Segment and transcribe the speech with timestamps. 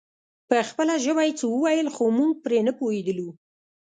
[0.49, 3.29] په خپله ژبه يې څه ويل خو موږ پرې نه پوهېدلو.